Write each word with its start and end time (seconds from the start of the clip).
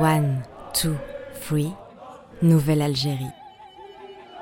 One, 0.00 0.40
two, 0.72 0.96
three, 1.42 1.70
Nouvelle 2.40 2.80
Algérie. 2.80 3.28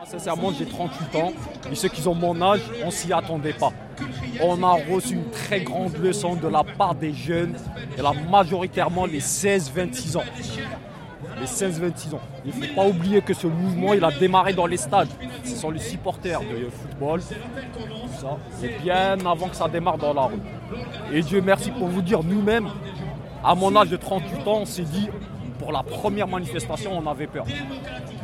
Sincèrement, 0.05 0.53
j'ai 0.57 0.67
38 0.67 1.17
ans 1.17 1.33
et 1.69 1.75
ceux 1.75 1.89
qui 1.89 2.07
ont 2.07 2.15
mon 2.15 2.41
âge, 2.41 2.61
on 2.85 2.93
s'y 2.93 3.13
attendait 3.13 3.55
pas. 3.55 3.73
On 4.41 4.63
a 4.63 4.75
reçu 4.89 5.15
une 5.15 5.29
très 5.31 5.63
grande 5.63 5.97
leçon 5.97 6.37
de 6.37 6.47
la 6.47 6.63
part 6.63 6.95
des 6.95 7.13
jeunes, 7.13 7.57
et 7.97 8.03
là 8.03 8.13
majoritairement 8.31 9.05
les 9.07 9.19
16-26 9.19 10.19
ans. 10.19 10.23
Les 11.41 11.47
16-26 11.47 12.15
ans. 12.15 12.21
Il 12.45 12.57
ne 12.57 12.65
faut 12.65 12.75
pas 12.77 12.87
oublier 12.87 13.21
que 13.21 13.35
ce 13.35 13.49
mouvement, 13.49 13.95
il 13.95 14.05
a 14.05 14.13
démarré 14.13 14.53
dans 14.53 14.67
les 14.67 14.77
stades. 14.77 15.09
Ce 15.43 15.57
sont 15.57 15.73
les 15.73 15.81
supporters 15.81 16.39
de 16.39 16.71
football, 16.71 17.21
tout. 17.21 18.65
Et 18.65 18.79
bien 18.81 19.19
avant 19.27 19.49
que 19.49 19.57
ça 19.57 19.67
démarre 19.67 19.99
dans 19.99 20.15
la 20.15 20.23
rue. 20.23 20.41
Et 21.13 21.21
Dieu 21.21 21.41
merci 21.41 21.73
pour 21.73 21.89
vous 21.89 22.03
dire, 22.03 22.23
nous-mêmes, 22.23 22.69
à 23.43 23.57
mon 23.57 23.75
âge 23.75 23.89
de 23.89 23.97
38 23.97 24.47
ans, 24.47 24.59
on 24.61 24.65
s'est 24.65 24.83
dit, 24.83 25.09
pour 25.69 25.75
la 25.75 25.83
première 25.83 26.27
manifestation, 26.27 26.93
on 26.97 27.07
avait 27.07 27.27
peur. 27.27 27.45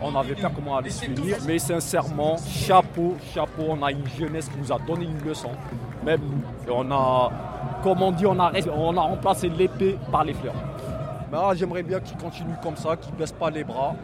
On 0.01 0.17
avait 0.17 0.35
peur 0.35 0.51
comment 0.55 0.79
allait 0.79 0.89
se 0.89 1.05
finir. 1.05 1.37
Mais 1.47 1.59
sincèrement, 1.59 2.39
chapeau, 2.39 3.17
chapeau, 3.35 3.65
on 3.69 3.83
a 3.83 3.93
une 3.93 4.09
jeunesse 4.19 4.49
qui 4.49 4.57
nous 4.59 4.73
a 4.73 4.79
donné 4.79 5.05
une 5.05 5.21
leçon. 5.29 5.51
Même 6.03 6.23
nous. 6.23 6.73
On 6.73 6.91
a, 6.91 7.31
comme 7.83 8.01
on 8.01 8.13
dit, 8.13 8.25
on 8.25 8.39
a, 8.41 9.01
remplacé 9.03 9.51
l'épée 9.51 9.99
par 10.11 10.25
les 10.25 10.33
fleurs. 10.33 10.55
Ah, 11.35 11.51
j'aimerais 11.55 11.83
bien 11.83 12.01
qu'ils 12.01 12.17
continuent 12.17 12.57
comme 12.63 12.77
ça, 12.77 12.97
qu'ils 12.97 13.13
ne 13.13 13.19
baissent 13.19 13.33
pas 13.33 13.51
les 13.51 13.63
bras, 13.65 13.95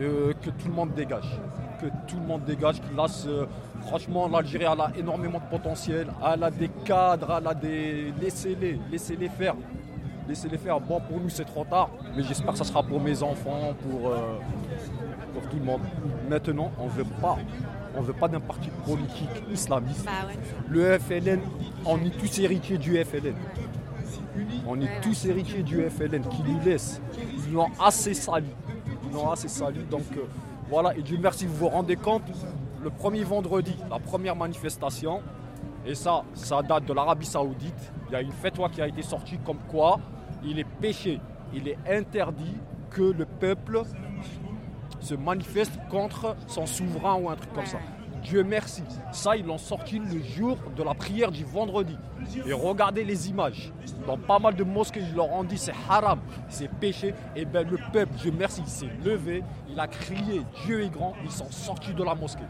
euh, 0.00 0.32
que 0.42 0.50
tout 0.50 0.66
le 0.66 0.74
monde 0.74 0.92
dégage. 0.92 1.38
Que 1.80 1.86
tout 2.08 2.16
le 2.16 2.26
monde 2.26 2.42
dégage, 2.42 2.80
qu'il 2.80 2.96
laisse. 2.96 3.26
Euh, 3.28 3.46
franchement, 3.82 4.26
l'Algérie, 4.26 4.64
a 4.64 4.90
énormément 4.98 5.38
de 5.38 5.56
potentiel. 5.56 6.08
Elle 6.34 6.42
a 6.42 6.50
des 6.50 6.70
cadres, 6.84 7.32
elle 7.38 7.46
a 7.46 7.54
des. 7.54 8.12
Laissez-les, 8.20 8.80
laissez-les 8.90 9.28
faire 9.28 9.54
laissez-les 10.28 10.58
faire. 10.58 10.80
Bon, 10.80 11.00
pour 11.00 11.20
nous, 11.20 11.28
c'est 11.28 11.44
trop 11.44 11.64
tard, 11.64 11.90
mais 12.16 12.22
j'espère 12.22 12.52
que 12.52 12.58
ça 12.58 12.64
sera 12.64 12.82
pour 12.82 13.00
mes 13.00 13.22
enfants, 13.22 13.74
pour, 13.82 14.10
euh, 14.10 14.38
pour 15.32 15.42
tout 15.48 15.56
le 15.58 15.64
monde. 15.64 15.80
Maintenant, 16.28 16.70
on 16.78 16.86
ne 16.86 16.90
veut 16.90 17.04
pas. 17.20 17.36
On 17.96 18.02
veut 18.02 18.12
pas 18.12 18.28
d'un 18.28 18.40
parti 18.40 18.68
politique 18.84 19.42
islamiste. 19.50 20.04
Bah 20.04 20.28
le 20.68 20.98
FLN, 20.98 21.40
on 21.86 21.96
est 22.04 22.10
tous 22.10 22.38
héritiers 22.40 22.76
du 22.76 23.02
FLN. 23.02 23.34
On 24.66 24.78
est 24.80 25.00
tous 25.00 25.24
héritiers 25.24 25.62
du 25.62 25.82
FLN 25.88 26.22
qui 26.28 26.42
nous 26.42 26.60
laisse. 26.60 27.00
Ils 27.18 27.52
nous 27.52 27.60
ont 27.60 27.70
assez 27.80 28.12
sali. 28.12 28.50
Ils 29.04 29.10
nous 29.10 29.18
ont 29.18 29.30
assez 29.30 29.48
sali. 29.48 29.78
Donc 29.90 30.04
euh, 30.16 30.24
voilà, 30.68 30.94
et 30.94 31.02
Dieu 31.02 31.16
merci, 31.18 31.46
vous 31.46 31.56
vous 31.56 31.68
rendez 31.68 31.96
compte, 31.96 32.24
le 32.82 32.90
premier 32.90 33.24
vendredi, 33.24 33.74
la 33.88 33.98
première 33.98 34.36
manifestation, 34.36 35.22
et 35.86 35.94
ça, 35.94 36.22
ça 36.34 36.60
date 36.62 36.84
de 36.84 36.92
l'Arabie 36.92 37.26
Saoudite. 37.26 37.92
Il 38.08 38.12
y 38.12 38.16
a 38.16 38.20
une 38.20 38.32
fatwa 38.32 38.68
qui 38.68 38.82
a 38.82 38.88
été 38.88 39.02
sortie 39.02 39.38
comme 39.38 39.58
quoi 39.70 40.00
il 40.46 40.58
est 40.58 40.64
péché, 40.80 41.20
il 41.52 41.68
est 41.68 41.78
interdit 41.88 42.56
que 42.90 43.02
le 43.02 43.26
peuple 43.26 43.82
se 45.00 45.14
manifeste 45.14 45.78
contre 45.90 46.36
son 46.46 46.66
souverain 46.66 47.14
ou 47.14 47.28
un 47.28 47.36
truc 47.36 47.52
comme 47.52 47.66
ça. 47.66 47.78
Dieu 48.22 48.42
merci. 48.42 48.82
Ça, 49.12 49.36
ils 49.36 49.46
l'ont 49.46 49.58
sorti 49.58 50.00
le 50.00 50.20
jour 50.20 50.58
de 50.76 50.82
la 50.82 50.94
prière 50.94 51.30
du 51.30 51.44
vendredi. 51.44 51.96
Et 52.44 52.52
regardez 52.52 53.04
les 53.04 53.28
images. 53.28 53.72
Dans 54.04 54.18
pas 54.18 54.40
mal 54.40 54.56
de 54.56 54.64
mosquées, 54.64 55.00
ils 55.00 55.14
leur 55.14 55.30
ont 55.32 55.44
dit 55.44 55.58
c'est 55.58 55.74
haram, 55.88 56.18
c'est 56.48 56.68
péché. 56.68 57.14
Et 57.36 57.44
bien 57.44 57.62
le 57.62 57.78
peuple, 57.92 58.14
Dieu 58.16 58.32
merci, 58.36 58.62
il 58.64 58.70
s'est 58.70 58.90
levé, 59.04 59.44
il 59.70 59.78
a 59.78 59.86
crié 59.86 60.42
Dieu 60.64 60.82
est 60.82 60.88
grand, 60.88 61.14
ils 61.22 61.30
sont 61.30 61.50
sortis 61.50 61.94
de 61.94 62.02
la 62.02 62.14
mosquée. 62.14 62.42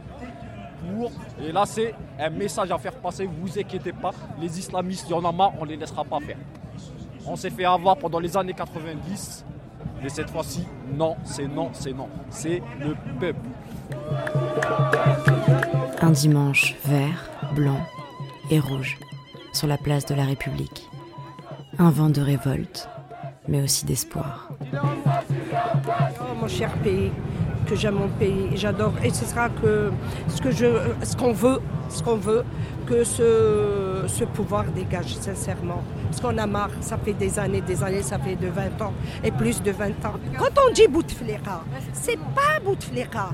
Pour, 0.81 1.11
et 1.43 1.53
là, 1.53 1.65
c'est 1.67 1.95
un 2.19 2.31
message 2.31 2.71
à 2.71 2.79
faire 2.79 2.95
passer, 2.95 3.27
vous 3.27 3.59
inquiétez 3.59 3.93
pas, 3.93 4.13
les 4.41 4.59
islamistes, 4.59 5.07
il 5.09 5.13
y 5.13 5.15
en 5.15 5.25
a 5.25 5.33
marre, 5.33 5.53
on 5.59 5.65
ne 5.65 5.71
les 5.71 5.77
laissera 5.77 6.05
pas 6.05 6.21
faire. 6.21 6.37
On 7.29 7.37
s'est 7.37 7.51
fait 7.51 7.65
avoir 7.65 7.97
pendant 7.97 8.19
les 8.21 8.37
années 8.37 8.55
90. 8.55 9.45
Mais 10.03 10.09
cette 10.09 10.31
fois-ci, 10.31 10.65
non, 10.95 11.17
c'est 11.25 11.49
non, 11.49 11.71
c'est 11.73 11.93
non. 11.93 12.09
C'est 12.31 12.63
le 12.81 12.95
peuple. 13.19 13.49
Un 16.01 16.11
dimanche 16.11 16.77
vert, 16.85 17.31
blanc 17.55 17.81
et 18.51 18.61
rouge 18.61 18.99
sur 19.53 19.67
la 19.67 19.79
place 19.79 20.07
de 20.07 20.15
la 20.15 20.25
République. 20.25 20.89
Un 21.79 21.91
vent 21.91 22.11
de 22.11 22.21
révolte, 22.21 22.89
mais 23.49 23.63
aussi 23.63 23.85
d'espoir. 23.87 24.51
Oh, 24.73 26.35
mon 26.41 26.49
cher 26.49 26.73
pays, 26.79 27.11
que 27.67 27.75
j'aime 27.75 27.95
mon 27.97 28.09
pays, 28.09 28.51
j'adore. 28.55 28.93
Et 29.03 29.11
ce 29.11 29.25
sera 29.25 29.49
que 29.49 29.91
ce 30.29 30.41
que 30.41 30.51
je, 30.51 30.67
ce 31.03 31.17
qu'on 31.17 31.33
veut, 31.33 31.61
ce 31.89 32.03
qu'on 32.03 32.17
veut, 32.17 32.45
que 32.87 33.03
ce, 33.03 34.05
ce 34.07 34.25
pouvoir 34.25 34.65
dégage 34.67 35.17
sincèrement. 35.17 35.83
Parce 36.07 36.21
qu'on 36.21 36.39
a 36.39 36.47
marre, 36.47 36.71
ça 36.81 36.97
fait 36.99 37.13
des 37.13 37.39
années, 37.39 37.61
des 37.61 37.83
années, 37.83 38.03
ça 38.03 38.19
fait 38.19 38.37
de 38.37 38.49
20 38.49 38.81
ans 38.83 38.93
et 39.23 39.31
plus 39.31 39.63
de 39.63 39.71
20 39.71 39.87
ans. 40.05 40.15
Quand 40.39 40.63
on 40.67 40.73
dit 40.73 40.87
Bouteflika, 40.89 41.63
c'est 41.93 42.19
pas 42.19 42.61
Bouteflika. 42.65 43.31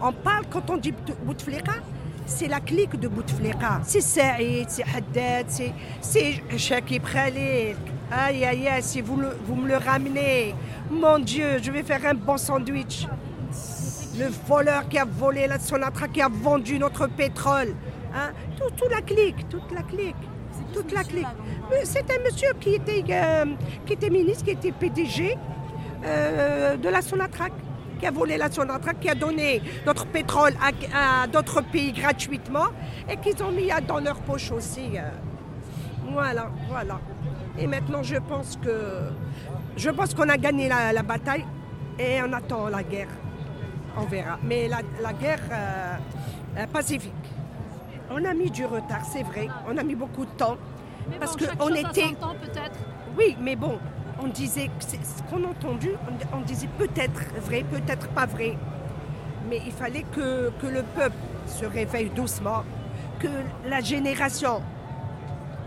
On 0.00 0.12
parle, 0.12 0.44
quand 0.50 0.68
on 0.70 0.76
dit 0.76 0.94
Bouteflika, 1.24 1.72
c'est 2.26 2.48
la 2.48 2.60
clique 2.60 2.98
de 2.98 3.08
Bouteflika. 3.08 3.80
C'est 3.84 4.00
Saïd, 4.00 4.68
c'est 4.68 4.84
Haddad, 4.84 5.46
c'est 6.00 6.42
Shakib 6.56 7.02
Khalil. 7.04 7.76
Aïe, 8.10 8.44
aïe, 8.44 8.66
aïe, 8.68 8.82
si 8.82 9.00
vous, 9.00 9.20
vous 9.46 9.54
me 9.54 9.68
le 9.68 9.76
ramenez, 9.76 10.54
mon 10.90 11.18
Dieu, 11.20 11.58
je 11.62 11.70
vais 11.70 11.84
faire 11.84 12.04
un 12.06 12.14
bon 12.14 12.36
sandwich. 12.36 13.06
Le 14.18 14.26
voleur 14.48 14.88
qui 14.88 14.98
a 14.98 15.04
volé 15.04 15.46
la 15.46 15.58
Sonatra, 15.58 16.08
qui 16.08 16.20
a 16.20 16.28
vendu 16.28 16.78
notre 16.78 17.06
pétrole. 17.06 17.74
Hein? 18.14 18.32
Tout, 18.56 18.88
la 18.90 19.00
clique, 19.00 19.48
toute 19.48 19.70
la 19.72 19.82
clique. 19.82 20.16
Toute 20.72 20.92
la 20.92 21.04
clique. 21.04 21.26
C'est 21.84 22.10
un 22.10 22.22
monsieur 22.24 22.52
qui 22.60 22.74
était, 22.74 23.04
euh, 23.10 23.44
qui 23.86 23.92
était 23.92 24.10
ministre, 24.10 24.44
qui 24.44 24.50
était 24.50 24.72
PDG 24.72 25.36
euh, 26.04 26.76
de 26.76 26.88
la 26.88 27.02
Sonatrach, 27.02 27.52
qui 27.98 28.06
a 28.06 28.10
volé 28.10 28.36
la 28.36 28.50
Sonatrach, 28.50 28.98
qui 29.00 29.08
a 29.08 29.14
donné 29.14 29.62
notre 29.86 30.06
pétrole 30.06 30.54
à, 30.92 31.26
d'autres 31.26 31.62
pays 31.62 31.92
gratuitement 31.92 32.68
et 33.08 33.16
qu'ils 33.16 33.42
ont 33.42 33.50
mis 33.50 33.70
dans 33.86 34.00
leur 34.00 34.16
poche 34.20 34.50
aussi. 34.52 34.90
Euh. 34.96 35.02
Voilà, 36.10 36.50
voilà. 36.68 37.00
Et 37.58 37.66
maintenant, 37.66 38.02
je 38.02 38.16
pense 38.16 38.56
que 38.56 39.10
je 39.76 39.90
pense 39.90 40.14
qu'on 40.14 40.28
a 40.28 40.36
gagné 40.36 40.68
la, 40.68 41.02
bataille 41.02 41.44
et 41.98 42.20
on 42.22 42.32
attend 42.32 42.68
la 42.68 42.82
guerre. 42.82 43.08
On 43.96 44.04
verra. 44.04 44.38
Mais 44.42 44.68
la, 44.68 45.12
guerre 45.12 45.40
pacifique. 46.72 47.12
On 48.10 48.24
a 48.24 48.34
mis 48.34 48.50
du 48.50 48.66
retard, 48.66 49.04
c'est 49.04 49.22
vrai. 49.22 49.48
On 49.68 49.76
a 49.76 49.84
mis 49.84 49.94
beaucoup 49.94 50.24
de 50.24 50.30
temps. 50.30 50.56
parce 51.20 51.36
qu'on 51.36 51.74
était. 51.74 52.10
peut-être. 52.10 52.78
Oui, 53.16 53.36
mais 53.40 53.54
bon, 53.54 53.78
on 54.20 54.26
disait 54.26 54.70
ce 54.80 55.22
qu'on 55.30 55.44
a 55.44 55.48
entendu, 55.48 55.90
on, 56.32 56.40
disait 56.40 56.68
peut-être 56.78 57.20
vrai, 57.40 57.64
peut-être 57.70 58.08
pas 58.08 58.26
vrai. 58.26 58.56
Mais 59.48 59.60
il 59.64 59.72
fallait 59.72 60.04
que, 60.12 60.50
que, 60.60 60.66
le 60.66 60.82
peuple 60.82 61.16
se 61.46 61.64
réveille 61.64 62.10
doucement, 62.10 62.62
que 63.18 63.28
la 63.68 63.80
génération, 63.80 64.60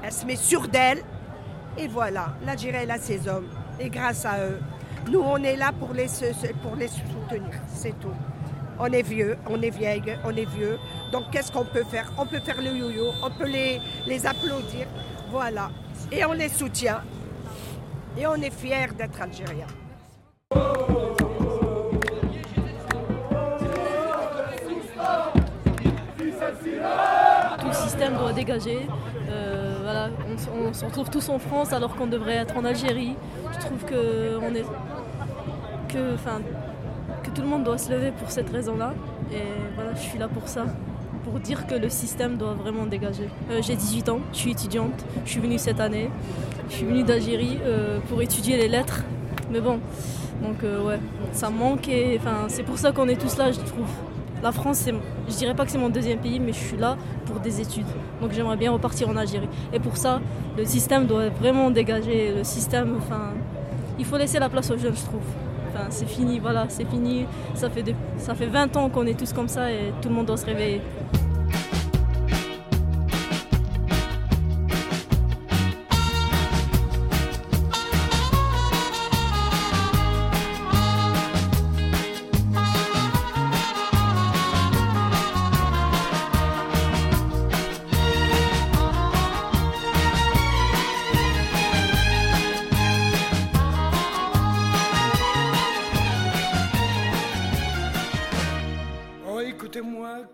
elle 0.03 0.11
se 0.11 0.25
met 0.25 0.35
sur 0.35 0.67
d'elle. 0.67 1.01
Et 1.77 1.87
voilà, 1.87 2.35
l'Algérie, 2.45 2.79
elle 2.83 2.91
a 2.91 2.99
ses 2.99 3.27
hommes. 3.27 3.47
Et 3.79 3.89
grâce 3.89 4.25
à 4.25 4.45
eux, 4.45 4.59
nous, 5.09 5.21
on 5.21 5.37
est 5.37 5.55
là 5.55 5.71
pour 5.77 5.93
les, 5.93 6.07
pour 6.61 6.75
les 6.75 6.87
soutenir. 6.87 7.49
C'est 7.67 7.97
tout 7.99 8.13
on 8.79 8.85
est 8.87 9.01
vieux, 9.01 9.37
on 9.49 9.61
est 9.61 9.69
vieille, 9.69 10.17
on 10.23 10.35
est 10.35 10.49
vieux. 10.49 10.77
Donc 11.11 11.29
qu'est-ce 11.31 11.51
qu'on 11.51 11.65
peut 11.65 11.83
faire? 11.83 12.11
On 12.17 12.25
peut 12.25 12.39
faire 12.39 12.61
le 12.61 12.71
yo-yo, 12.71 13.11
on 13.23 13.29
peut 13.29 13.47
les, 13.47 14.25
applaudir. 14.25 14.87
Voilà. 15.29 15.69
Et 16.11 16.25
on 16.25 16.33
les 16.33 16.49
soutient. 16.49 17.01
Et 18.17 18.27
on 18.27 18.35
est 18.35 18.53
fiers 18.53 18.93
d'être 18.97 19.21
algériens. 19.21 19.67
Tout 27.59 27.67
le 27.67 27.73
système 27.73 28.17
doit 28.17 28.33
dégager. 28.33 28.87
Euh, 29.29 29.79
voilà, 29.83 30.09
on, 30.53 30.73
se 30.73 30.85
retrouve 30.85 31.09
tous 31.09 31.29
en 31.29 31.39
France 31.39 31.73
alors 31.73 31.95
qu'on 31.95 32.07
devrait 32.07 32.35
être 32.35 32.55
en 32.57 32.65
Algérie. 32.65 33.15
Je 33.53 33.59
trouve 33.59 33.83
que 33.85 34.37
on 34.41 34.53
est 34.53 34.65
que, 35.89 36.13
enfin, 36.15 36.41
tout 37.33 37.41
le 37.41 37.47
monde 37.47 37.63
doit 37.63 37.77
se 37.77 37.91
lever 37.91 38.11
pour 38.11 38.31
cette 38.31 38.49
raison-là. 38.49 38.93
Et 39.31 39.41
voilà, 39.75 39.93
je 39.95 40.01
suis 40.01 40.19
là 40.19 40.27
pour 40.27 40.47
ça, 40.47 40.65
pour 41.23 41.39
dire 41.39 41.65
que 41.67 41.75
le 41.75 41.89
système 41.89 42.37
doit 42.37 42.53
vraiment 42.53 42.85
dégager. 42.85 43.27
Euh, 43.51 43.61
j'ai 43.61 43.75
18 43.75 44.09
ans, 44.09 44.19
je 44.31 44.37
suis 44.37 44.51
étudiante, 44.51 45.05
je 45.25 45.31
suis 45.31 45.39
venue 45.39 45.57
cette 45.57 45.79
année. 45.79 46.09
Je 46.69 46.75
suis 46.75 46.85
venue 46.85 47.03
d'Algérie 47.03 47.59
euh, 47.63 47.99
pour 48.07 48.21
étudier 48.21 48.57
les 48.57 48.67
lettres. 48.67 49.03
Mais 49.51 49.59
bon, 49.59 49.79
donc 50.41 50.63
euh, 50.63 50.83
ouais, 50.83 50.99
ça 51.31 51.49
manque 51.49 51.87
et 51.87 52.17
enfin, 52.19 52.45
c'est 52.47 52.63
pour 52.63 52.77
ça 52.77 52.91
qu'on 52.91 53.07
est 53.07 53.19
tous 53.19 53.37
là, 53.37 53.51
je 53.51 53.59
trouve. 53.59 53.89
La 54.41 54.51
France, 54.51 54.89
je 55.29 55.35
dirais 55.35 55.55
pas 55.55 55.65
que 55.65 55.71
c'est 55.71 55.77
mon 55.77 55.89
deuxième 55.89 56.19
pays, 56.19 56.39
mais 56.39 56.51
je 56.51 56.59
suis 56.59 56.77
là 56.77 56.97
pour 57.25 57.39
des 57.39 57.61
études. 57.61 57.85
Donc 58.21 58.31
j'aimerais 58.33 58.57
bien 58.57 58.71
repartir 58.71 59.07
en 59.07 59.15
Algérie. 59.15 59.47
Et 59.71 59.79
pour 59.79 59.95
ça, 59.95 60.19
le 60.57 60.65
système 60.65 61.05
doit 61.05 61.29
vraiment 61.29 61.69
dégager. 61.71 62.33
Le 62.35 62.43
système, 62.43 62.95
enfin, 62.97 63.31
il 63.97 64.03
faut 64.03 64.17
laisser 64.17 64.39
la 64.39 64.49
place 64.49 64.69
aux 64.69 64.77
jeunes, 64.77 64.95
je 64.95 65.03
trouve 65.03 65.21
c'est 65.89 66.07
fini, 66.07 66.39
voilà, 66.39 66.65
c'est 66.69 66.85
fini. 66.89 67.25
Ça 67.53 67.69
fait, 67.69 67.83
ça 68.17 68.35
fait 68.35 68.47
20 68.47 68.77
ans 68.77 68.89
qu'on 68.89 69.05
est 69.05 69.17
tous 69.17 69.33
comme 69.33 69.47
ça 69.47 69.71
et 69.71 69.93
tout 70.01 70.09
le 70.09 70.15
monde 70.15 70.27
doit 70.27 70.37
se 70.37 70.45
réveiller. 70.45 70.81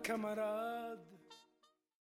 Come 0.04 0.24
on 0.24 0.38
up. 0.38 0.69